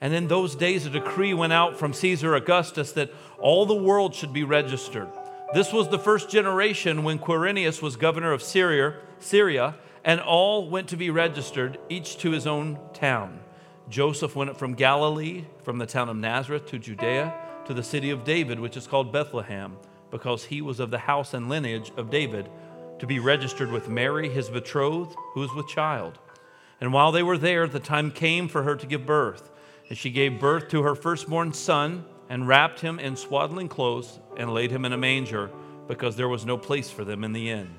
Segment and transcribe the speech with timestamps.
[0.00, 4.14] and in those days, a decree went out from Caesar Augustus that all the world
[4.14, 5.08] should be registered.
[5.54, 10.88] This was the first generation when Quirinius was governor of Syria, Syria, and all went
[10.88, 13.40] to be registered, each to his own town.
[13.88, 17.34] Joseph went from Galilee, from the town of Nazareth to Judea,
[17.66, 19.76] to the city of David, which is called Bethlehem,
[20.10, 22.48] because he was of the house and lineage of David,
[22.98, 26.18] to be registered with Mary, his betrothed, who was with child.
[26.80, 29.50] And while they were there, the time came for her to give birth.
[29.88, 34.52] And she gave birth to her firstborn son and wrapped him in swaddling clothes and
[34.52, 35.50] laid him in a manger
[35.86, 37.70] because there was no place for them in the inn.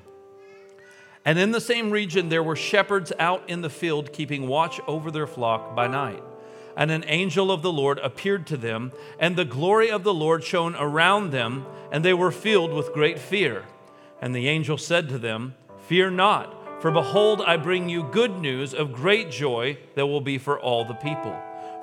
[1.24, 5.10] And in the same region there were shepherds out in the field keeping watch over
[5.10, 6.22] their flock by night.
[6.76, 10.42] And an angel of the Lord appeared to them, and the glory of the Lord
[10.42, 13.64] shone around them, and they were filled with great fear.
[14.20, 15.54] And the angel said to them,
[15.88, 20.38] Fear not, for behold, I bring you good news of great joy that will be
[20.38, 21.36] for all the people.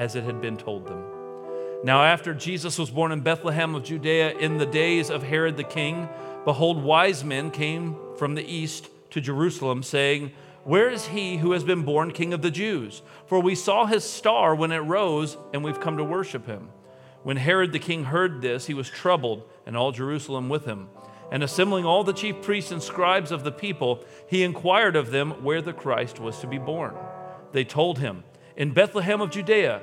[0.00, 1.04] as it had been told them.
[1.84, 5.62] Now, after Jesus was born in Bethlehem of Judea in the days of Herod the
[5.62, 6.08] king,
[6.46, 10.32] behold, wise men came from the east to Jerusalem, saying,
[10.64, 13.02] Where is he who has been born king of the Jews?
[13.26, 16.70] For we saw his star when it rose, and we've come to worship him.
[17.22, 20.88] When Herod the king heard this, he was troubled, and all Jerusalem with him.
[21.30, 25.44] And assembling all the chief priests and scribes of the people, he inquired of them
[25.44, 26.94] where the Christ was to be born.
[27.52, 28.24] They told him,
[28.56, 29.82] In Bethlehem of Judea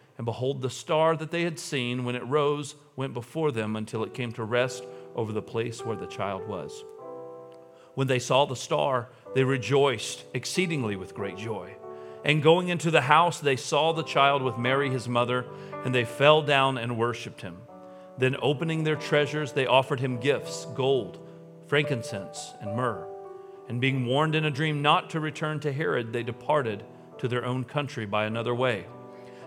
[0.17, 4.03] And behold, the star that they had seen when it rose went before them until
[4.03, 4.83] it came to rest
[5.15, 6.83] over the place where the child was.
[7.95, 11.75] When they saw the star, they rejoiced exceedingly with great joy.
[12.23, 15.45] And going into the house, they saw the child with Mary his mother,
[15.83, 17.57] and they fell down and worshiped him.
[18.17, 21.17] Then, opening their treasures, they offered him gifts gold,
[21.67, 23.07] frankincense, and myrrh.
[23.67, 26.83] And being warned in a dream not to return to Herod, they departed
[27.17, 28.85] to their own country by another way.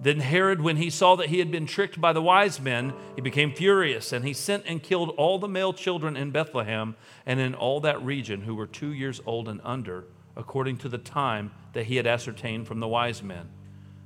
[0.00, 3.20] Then Herod, when he saw that he had been tricked by the wise men, he
[3.20, 6.94] became furious, and he sent and killed all the male children in Bethlehem
[7.26, 10.04] and in all that region who were two years old and under,
[10.36, 13.48] according to the time that he had ascertained from the wise men.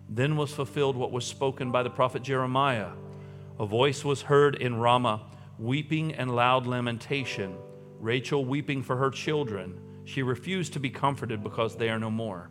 [0.09, 2.93] Then was fulfilled what was spoken by the prophet Jeremiah.
[3.59, 5.23] A voice was heard in Ramah,
[5.59, 7.55] weeping and loud lamentation,
[8.01, 9.79] Rachel weeping for her children.
[10.05, 12.51] She refused to be comforted because they are no more.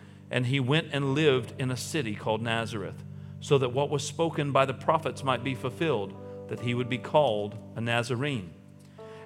[0.31, 3.03] and he went and lived in a city called Nazareth,
[3.39, 6.13] so that what was spoken by the prophets might be fulfilled,
[6.47, 8.51] that he would be called a Nazarene.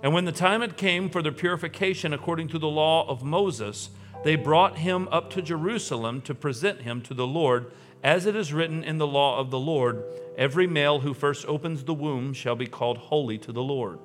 [0.04, 3.90] And when the time had came for their purification according to the law of Moses,
[4.24, 7.72] they brought him up to Jerusalem to present him to the Lord,
[8.04, 10.04] as it is written in the law of the Lord
[10.38, 14.00] Every male who first opens the womb shall be called holy to the Lord.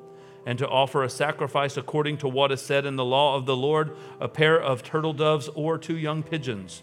[0.47, 3.57] And to offer a sacrifice according to what is said in the law of the
[3.57, 6.83] Lord, a pair of turtle doves or two young pigeons.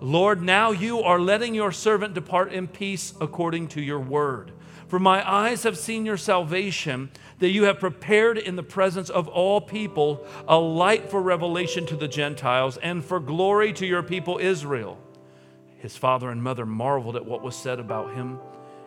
[0.00, 4.52] Lord, now you are letting your servant depart in peace according to your word.
[4.88, 9.28] For my eyes have seen your salvation, that you have prepared in the presence of
[9.28, 14.38] all people a light for revelation to the Gentiles and for glory to your people
[14.38, 14.98] Israel.
[15.78, 18.40] His father and mother marveled at what was said about him.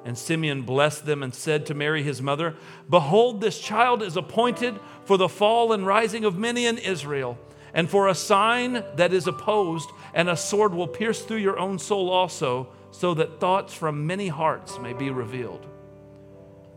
[0.06, 2.56] And Simeon blessed them and said to Mary, his mother,
[2.90, 7.38] Behold, this child is appointed for the fall and rising of many in Israel
[7.74, 11.80] and for a sign that is opposed, and a sword will pierce through your own
[11.80, 15.66] soul also, so that thoughts from many hearts may be revealed.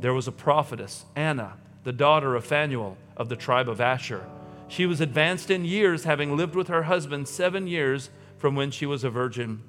[0.00, 1.54] There was a prophetess, Anna,
[1.84, 4.26] the daughter of Phanuel of the tribe of Asher.
[4.68, 8.86] She was advanced in years, having lived with her husband seven years from when she
[8.86, 9.62] was a virgin,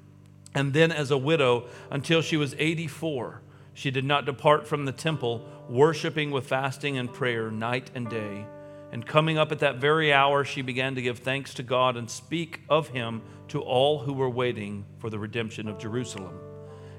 [0.54, 3.42] and then as a widow until she was 84.
[3.74, 8.46] She did not depart from the temple, worshiping with fasting and prayer night and day.
[8.90, 12.08] And coming up at that very hour, she began to give thanks to God and
[12.10, 16.38] speak of him to all who were waiting for the redemption of Jerusalem.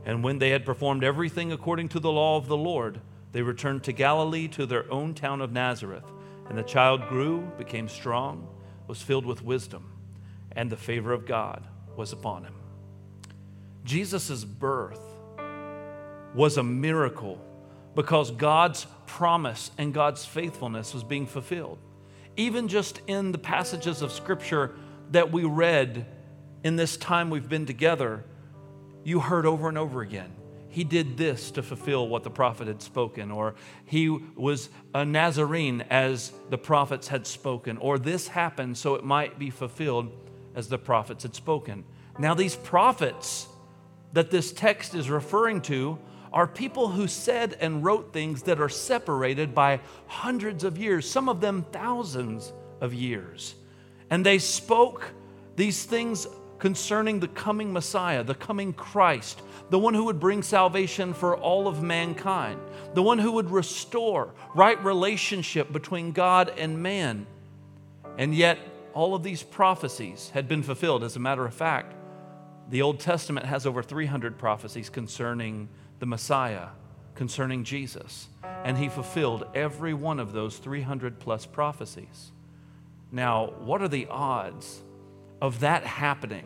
[0.05, 3.01] And when they had performed everything according to the law of the Lord,
[3.31, 6.05] they returned to Galilee to their own town of Nazareth.
[6.47, 8.47] And the child grew, became strong,
[8.87, 9.91] was filled with wisdom,
[10.53, 12.55] and the favor of God was upon him.
[13.83, 15.01] Jesus' birth
[16.33, 17.39] was a miracle
[17.99, 21.79] because God's promise and God's faithfulness was being fulfilled.
[22.37, 24.71] Even just in the passages of Scripture
[25.11, 26.05] that we read
[26.63, 28.23] in this time we've been together,
[29.03, 30.31] you heard over and over again.
[30.69, 35.81] He did this to fulfill what the prophet had spoken, or he was a Nazarene
[35.89, 40.09] as the prophets had spoken, or this happened so it might be fulfilled
[40.55, 41.83] as the prophets had spoken.
[42.17, 43.49] Now, these prophets
[44.13, 45.99] that this text is referring to
[46.31, 51.29] are people who said and wrote things that are separated by hundreds of years, some
[51.29, 53.55] of them thousands of years.
[54.09, 55.13] And they spoke
[55.55, 56.27] these things
[56.59, 61.67] concerning the coming Messiah, the coming Christ, the one who would bring salvation for all
[61.67, 62.59] of mankind,
[62.93, 67.25] the one who would restore right relationship between God and man.
[68.17, 68.59] And yet,
[68.93, 71.03] all of these prophecies had been fulfilled.
[71.03, 71.95] As a matter of fact,
[72.69, 76.69] the Old Testament has over 300 prophecies concerning the Messiah,
[77.15, 78.27] concerning Jesus.
[78.63, 82.31] And he fulfilled every one of those 300 plus prophecies.
[83.11, 84.81] Now, what are the odds
[85.41, 86.45] of that happening?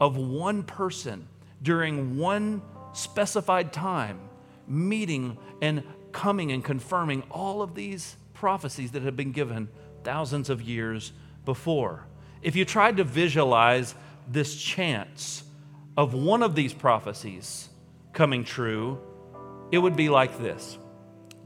[0.00, 1.28] Of one person
[1.62, 4.20] during one specified time
[4.66, 5.82] meeting and
[6.12, 9.68] coming and confirming all of these prophecies that had been given
[10.04, 11.12] thousands of years
[11.44, 12.06] before.
[12.42, 13.94] If you tried to visualize
[14.28, 15.44] this chance
[15.96, 17.68] of one of these prophecies
[18.12, 19.00] coming true,
[19.70, 20.78] it would be like this.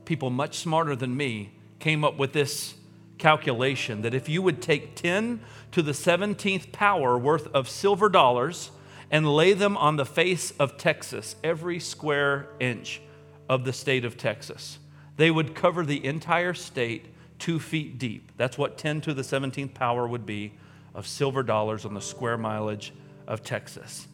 [0.05, 2.75] People much smarter than me came up with this
[3.19, 5.41] calculation that if you would take 10
[5.73, 8.71] to the 17th power worth of silver dollars
[9.11, 13.01] and lay them on the face of Texas, every square inch
[13.49, 14.79] of the state of Texas,
[15.17, 17.07] They would cover the entire state
[17.39, 18.33] two feet deep.
[18.37, 20.53] That's what 10 to the 17th power would be
[20.95, 22.93] of silver dollars on the square mileage
[23.27, 24.09] of Texas.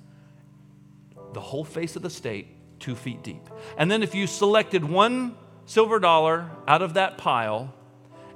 [1.32, 2.46] The whole face of the state,
[2.78, 3.48] two feet deep.
[3.76, 5.36] And then if you selected one
[5.66, 7.74] silver dollar out of that pile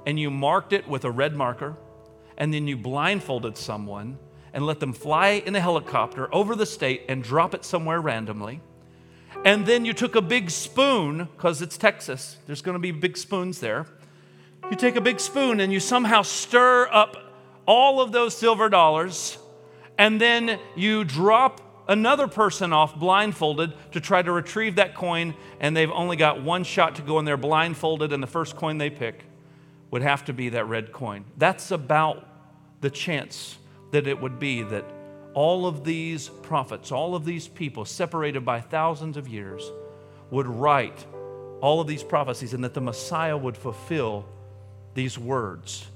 [0.05, 1.75] and you marked it with a red marker,
[2.37, 4.17] and then you blindfolded someone
[4.53, 8.61] and let them fly in a helicopter over the state and drop it somewhere randomly.
[9.43, 13.59] And then you took a big spoon, because it's Texas, there's to be big spoons
[13.59, 13.85] there.
[14.69, 17.17] You take a big spoon and you somehow stir up
[17.65, 19.37] all of those silver dollars,
[19.97, 25.75] and then you drop another person off blindfolded to try to retrieve that coin, and
[25.75, 28.89] they've only got one shot to go in there blindfolded, and the first coin they
[28.89, 29.23] pick
[29.91, 31.23] would have to be that red coin.
[31.37, 32.27] That's about
[32.81, 33.57] the chance
[33.91, 34.85] that it would be that
[35.33, 39.63] all of these prophets, all of these people separated by thousands of years,
[40.29, 41.05] would write
[41.61, 44.25] all of these prophecies and that the Messiah would fulfill
[44.93, 45.87] these words.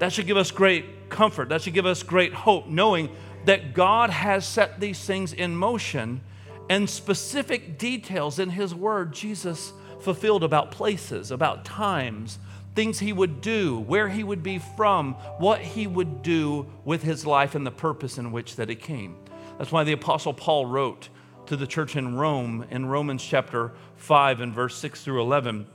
[0.00, 1.50] That should give us great comfort.
[1.50, 3.10] That should give us great hope, knowing
[3.44, 6.20] that God has set these things in motion
[6.68, 12.38] and specific details in His Word, Jesus fulfilled about places, about times,
[12.74, 17.26] things he would do, where he would be from, what he would do with his
[17.26, 19.16] life and the purpose in which that he came.
[19.58, 21.08] That's why the apostle Paul wrote
[21.46, 25.66] to the church in Rome in Romans chapter 5 and verse 6 through 11,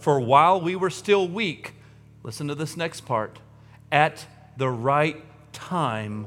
[0.00, 1.74] "For while we were still weak,
[2.22, 3.38] listen to this next part,
[3.90, 4.26] at
[4.56, 6.26] the right time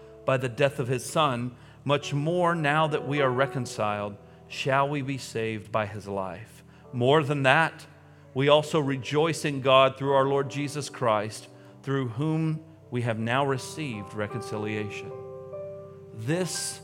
[0.25, 4.15] by the death of his Son, much more now that we are reconciled,
[4.47, 6.63] shall we be saved by his life.
[6.93, 7.85] More than that,
[8.33, 11.47] we also rejoice in God through our Lord Jesus Christ,
[11.83, 12.61] through whom
[12.91, 15.11] we have now received reconciliation.
[16.13, 16.81] This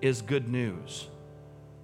[0.00, 1.08] is good news.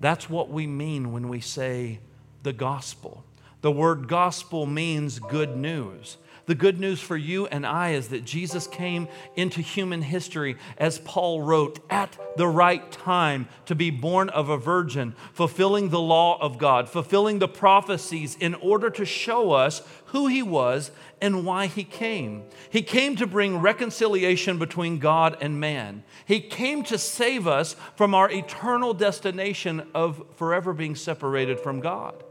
[0.01, 2.01] That's what we mean when we say
[2.43, 3.25] the gospel.
[3.61, 6.19] The word gospel means good news.
[6.47, 10.99] The good news for you and I is that Jesus came into human history, as
[10.99, 16.39] Paul wrote, at the right time to be born of a virgin, fulfilling the law
[16.41, 21.67] of God, fulfilling the prophecies in order to show us who he was and why
[21.67, 22.45] he came.
[22.69, 26.05] He came to bring reconciliation between God and man.
[26.27, 32.23] He came to save us from our eternal destination of forever being separated from God.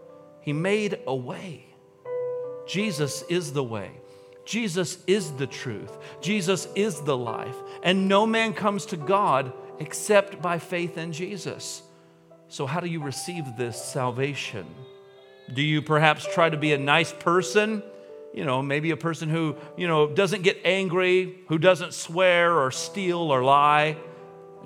[0.41, 1.65] He made a way.
[2.67, 4.02] Jesus is the way.
[4.45, 5.97] Jesus is the truth.
[6.21, 7.55] Jesus is the life.
[7.83, 11.81] And no man comes to God except by faith in Jesus.
[12.47, 14.65] So, how do you receive this salvation?
[15.51, 17.83] Do you perhaps try to be a nice person?
[18.33, 22.71] You know, maybe a person who, you know, doesn't get angry, who doesn't swear or
[22.71, 23.97] steal or lie.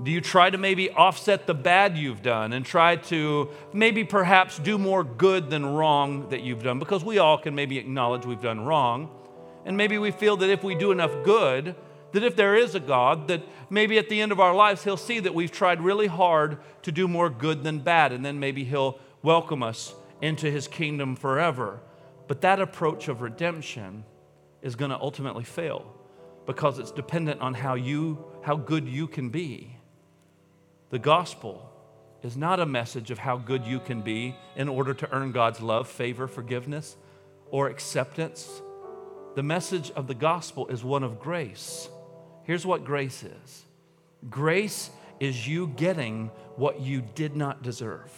[0.01, 4.59] Do you try to maybe offset the bad you've done and try to maybe perhaps
[4.59, 6.77] do more good than wrong that you've done?
[6.79, 9.09] Because we all can maybe acknowledge we've done wrong.
[9.67, 11.75] And maybe we feel that if we do enough good,
[12.13, 14.95] that if there is a God, that maybe at the end of our lives, He'll
[14.95, 18.63] see that we've tried really hard to do more good than bad, and then maybe
[18.63, 21.81] He'll welcome us into His kingdom forever.
[22.29, 24.05] But that approach of redemption
[24.61, 25.93] is going to ultimately fail
[26.45, 29.75] because it's dependent on how you how good you can be.
[30.91, 31.69] The gospel
[32.23, 35.59] is not a message of how good you can be in order to earn God's
[35.59, 36.95] love, favor, forgiveness,
[37.51, 38.61] or acceptance.
[39.37, 41.89] The message of the gospel is one of grace.
[42.41, 43.65] Here's what grace is
[44.31, 44.89] grace
[45.19, 48.11] is you getting what you did not deserve.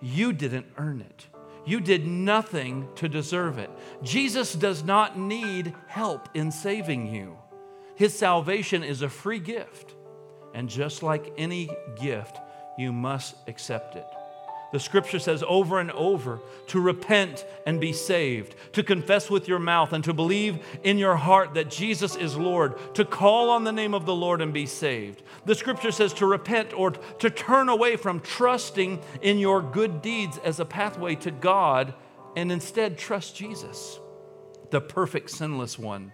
[0.00, 1.26] You didn't earn it.
[1.64, 3.70] You did nothing to deserve it.
[4.04, 7.36] Jesus does not need help in saving you.
[7.96, 9.96] His salvation is a free gift.
[10.54, 11.68] And just like any
[12.00, 12.38] gift,
[12.78, 14.06] you must accept it.
[14.72, 19.60] The scripture says over and over to repent and be saved, to confess with your
[19.60, 23.72] mouth and to believe in your heart that Jesus is Lord, to call on the
[23.72, 25.22] name of the Lord and be saved.
[25.44, 30.38] The scripture says to repent or to turn away from trusting in your good deeds
[30.38, 31.94] as a pathway to God
[32.34, 34.00] and instead trust Jesus,
[34.70, 36.12] the perfect, sinless one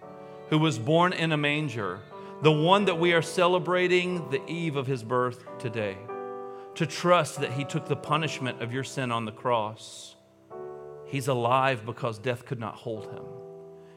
[0.49, 2.01] who was born in a manger,
[2.43, 5.97] the one that we are celebrating the eve of his birth today
[6.75, 10.15] to trust that He took the punishment of your sin on the cross.
[11.05, 13.23] He's alive because death could not hold him.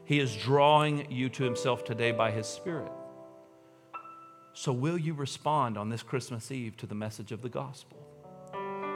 [0.03, 2.91] He is drawing you to Himself today by His Spirit.
[4.53, 7.97] So, will you respond on this Christmas Eve to the message of the gospel?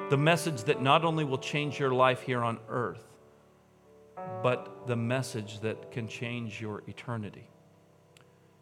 [0.10, 3.06] The message that not only will change your life here on earth,
[4.44, 7.48] but the message that can change your eternity.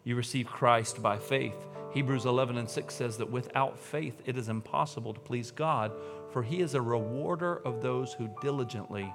[0.04, 1.56] You receive Christ by faith.
[1.92, 5.92] Hebrews 11 and 6 says that without faith it is impossible to please God,
[6.32, 9.12] for he is a rewarder of those who diligently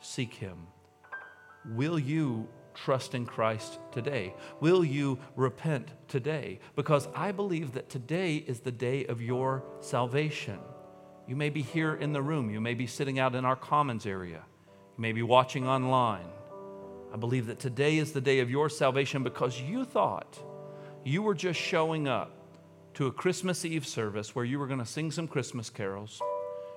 [0.00, 0.66] seek him.
[1.64, 4.34] Will you trust in Christ today?
[4.60, 6.60] Will you repent today?
[6.74, 10.58] Because I believe that today is the day of your salvation.
[11.26, 14.06] You may be here in the room, you may be sitting out in our commons
[14.06, 14.42] area,
[14.96, 16.28] you may be watching online.
[17.16, 20.38] I believe that today is the day of your salvation because you thought
[21.02, 22.30] you were just showing up
[22.92, 26.20] to a Christmas Eve service where you were going to sing some Christmas carols.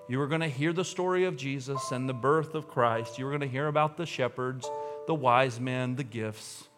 [0.08, 3.20] You were going to hear the story of Jesus and the birth of Christ.
[3.20, 4.66] You were going to hear about the shepherds,
[5.08, 6.70] the wise men, the gifts.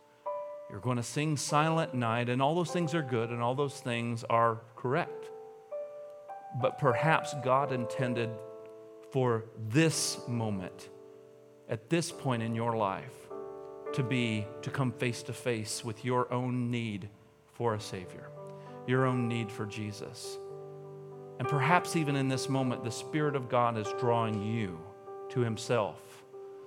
[0.71, 3.79] You're going to sing Silent Night, and all those things are good and all those
[3.79, 5.29] things are correct.
[6.59, 8.31] But perhaps God intended
[9.11, 10.89] for this moment,
[11.69, 13.13] at this point in your life,
[13.93, 17.09] to be to come face to face with your own need
[17.53, 18.29] for a Savior,
[18.87, 20.37] your own need for Jesus.
[21.39, 24.79] And perhaps even in this moment, the Spirit of God is drawing you
[25.29, 25.99] to Himself.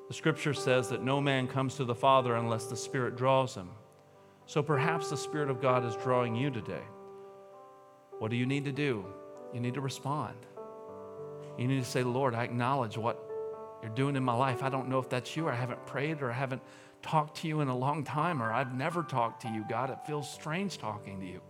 [0.09, 3.71] The scripture says that no man comes to the Father unless the Spirit draws him.
[4.47, 6.83] So perhaps the Spirit of God is drawing you today.
[8.19, 9.05] What do you need to do?
[9.55, 10.37] You need to respond.
[11.57, 13.19] You need to say, Lord, I acknowledge what
[13.83, 14.63] you're doing in my life.
[14.63, 16.63] I don't know if that's you, or I haven't prayed, or I haven't
[17.05, 19.91] talked to you in a long time, or I've never talked to you, God.
[19.91, 21.41] It feels strange talking to you.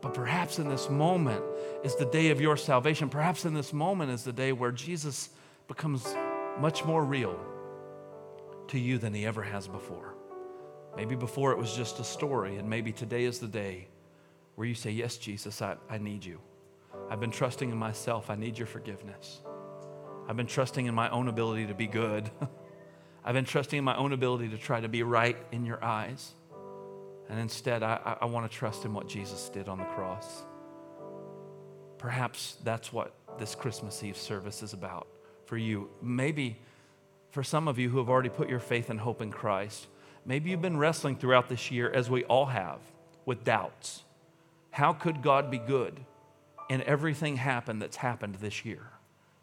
[0.00, 1.42] But perhaps in this moment
[1.82, 3.08] is the day of your salvation.
[3.08, 5.30] Perhaps in this moment is the day where Jesus
[5.66, 6.14] becomes
[6.60, 7.38] much more real
[8.68, 10.14] to you than he ever has before.
[10.94, 13.88] Maybe before it was just a story, and maybe today is the day
[14.54, 16.38] where you say, Yes, Jesus, I, I need you.
[17.10, 18.30] I've been trusting in myself.
[18.30, 19.40] I need your forgiveness.
[20.28, 22.30] I've been trusting in my own ability to be good.
[23.24, 26.32] I've been trusting in my own ability to try to be right in your eyes.
[27.28, 30.44] And instead, I, I want to trust in what Jesus did on the cross.
[31.98, 35.06] Perhaps that's what this Christmas Eve service is about
[35.44, 35.90] for you.
[36.00, 36.58] Maybe
[37.30, 39.88] for some of you who have already put your faith and hope in Christ,
[40.24, 42.78] maybe you've been wrestling throughout this year, as we all have,
[43.26, 44.04] with doubts.
[44.70, 46.00] How could God be good
[46.70, 48.90] and everything happened that's happened this year?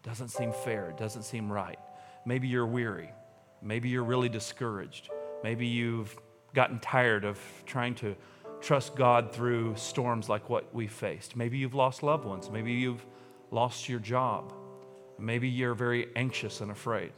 [0.03, 1.79] Doesn't seem fair, doesn't seem right.
[2.25, 3.09] Maybe you're weary.
[3.61, 5.09] Maybe you're really discouraged.
[5.43, 6.15] Maybe you've
[6.53, 8.15] gotten tired of trying to
[8.61, 11.35] trust God through storms like what we faced.
[11.35, 12.49] Maybe you've lost loved ones.
[12.49, 13.05] Maybe you've
[13.51, 14.53] lost your job.
[15.19, 17.11] Maybe you're very anxious and afraid.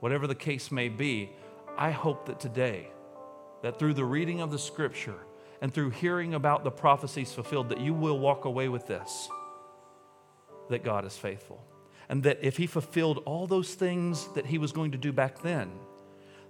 [0.00, 1.30] Whatever the case may be,
[1.76, 2.88] I hope that today,
[3.62, 5.18] that through the reading of the scripture
[5.60, 9.28] and through hearing about the prophecies fulfilled, that you will walk away with this
[10.68, 11.64] that God is faithful
[12.08, 15.42] and that if he fulfilled all those things that he was going to do back
[15.42, 15.70] then,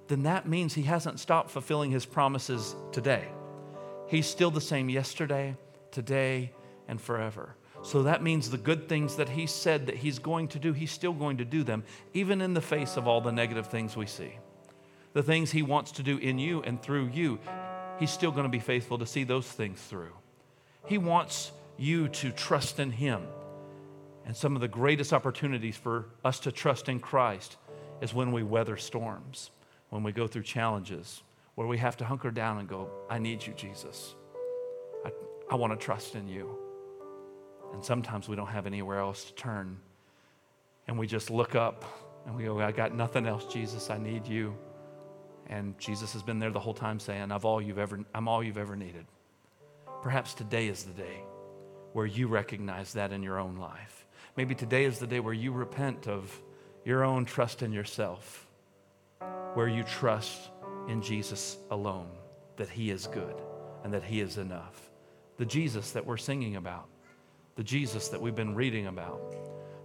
[0.07, 3.29] then that means he hasn't stopped fulfilling his promises today.
[4.09, 5.57] He's still the same yesterday,
[5.91, 6.53] today,
[6.87, 7.55] and forever.
[7.83, 10.91] So that means the good things that he said that he's going to do, he's
[10.91, 14.07] still going to do them, even in the face of all the negative things we
[14.07, 14.33] see.
[15.13, 17.39] The things he wants to do in you and through you,
[17.99, 20.13] he's still going to be faithful to see those things through.
[20.87, 23.23] He wants you to trust in him
[24.29, 27.57] and some of the greatest opportunities for us to trust in Christ
[28.03, 29.51] is when we weather storms,
[29.89, 31.23] when we go through challenges,
[31.55, 34.15] where we have to hunker down and go, I need you, Jesus.
[35.07, 35.13] I,
[35.51, 36.59] I want to trust in you.
[37.73, 39.79] And sometimes we don't have anywhere else to turn.
[40.87, 41.87] And we just look up
[42.27, 43.89] and we go, I got nothing else, Jesus.
[43.89, 44.55] I need you.
[45.47, 48.43] And Jesus has been there the whole time saying, I've all you've ever, I'm all
[48.45, 49.07] you've ever needed.
[50.03, 51.23] Perhaps today is the day
[51.95, 54.05] where you recognize that in your own life.
[54.39, 56.33] Maybe today is the day where you repent of
[56.85, 58.47] your own trust in yourself,
[59.55, 60.51] where you trust
[60.87, 62.09] in Jesus alone,
[62.57, 63.35] that He is good
[63.83, 64.93] and that He is enough.
[65.39, 66.87] The Jesus that we're singing about,
[67.57, 69.21] the Jesus that we've been reading about,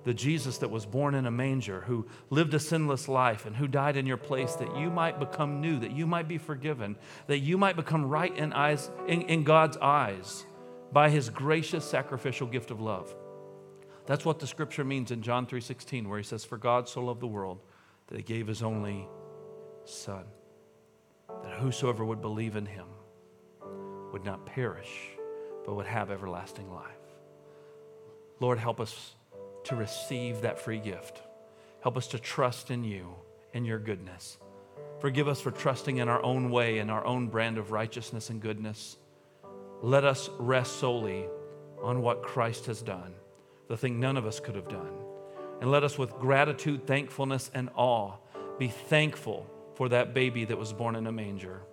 [0.03, 3.67] the Jesus that was born in a manger, who lived a sinless life and who
[3.67, 7.39] died in your place that you might become new, that you might be forgiven, that
[7.39, 10.45] you might become right in, eyes, in, in God's eyes
[10.91, 13.15] by His gracious sacrificial gift of love.
[14.05, 17.21] That's what the scripture means in John 3:16 where he says for God so loved
[17.21, 17.59] the world
[18.07, 19.07] that he gave his only
[19.85, 20.25] son
[21.27, 22.87] that whosoever would believe in him
[24.11, 25.09] would not perish
[25.65, 26.87] but would have everlasting life.
[28.39, 29.15] Lord help us
[29.65, 31.21] to receive that free gift.
[31.81, 33.15] Help us to trust in you
[33.53, 34.37] and your goodness.
[34.99, 38.41] Forgive us for trusting in our own way and our own brand of righteousness and
[38.41, 38.97] goodness.
[39.81, 41.25] Let us rest solely
[41.81, 43.13] on what Christ has done,
[43.73, 44.93] the thing none of us could have done.
[45.59, 48.17] And let us, with gratitude, thankfulness, and awe,
[48.59, 51.63] be thankful for that baby that was born in a manger.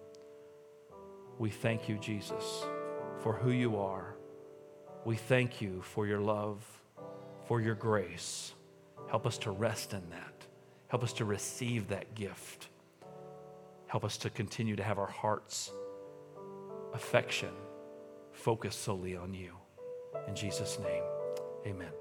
[1.39, 2.65] We thank you, Jesus,
[3.19, 4.15] for who you are.
[5.05, 6.65] We thank you for your love,
[7.45, 8.55] for your grace.
[9.11, 10.47] Help us to rest in that.
[10.89, 12.69] Help us to receive that gift.
[13.89, 15.71] Help us to continue to have our hearts'
[16.95, 17.53] affection
[18.33, 19.53] focused solely on you.
[20.27, 21.03] In Jesus' name,
[21.67, 22.00] amen.